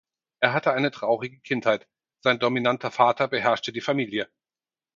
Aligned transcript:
Er 0.39 0.53
hatte 0.53 0.71
eine 0.73 0.89
traurige 0.89 1.39
Kindheit, 1.41 1.87
sein 2.23 2.39
dominanter 2.39 2.89
Vater 2.89 3.27
beherrschte 3.27 3.71
die 3.71 3.81
Familie. 3.81 4.27